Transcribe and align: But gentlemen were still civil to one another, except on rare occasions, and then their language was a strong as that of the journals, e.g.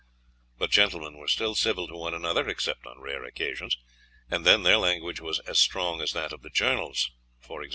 But 0.57 0.71
gentlemen 0.71 1.19
were 1.19 1.27
still 1.27 1.53
civil 1.53 1.87
to 1.87 1.95
one 1.95 2.15
another, 2.15 2.49
except 2.49 2.87
on 2.87 2.99
rare 2.99 3.23
occasions, 3.23 3.77
and 4.31 4.43
then 4.43 4.63
their 4.63 4.79
language 4.79 5.19
was 5.21 5.37
a 5.45 5.53
strong 5.53 6.01
as 6.01 6.11
that 6.13 6.33
of 6.33 6.41
the 6.41 6.49
journals, 6.49 7.11
e.g. 7.47 7.69